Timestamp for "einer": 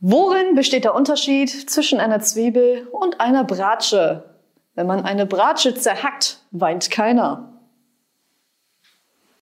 2.00-2.20, 3.20-3.44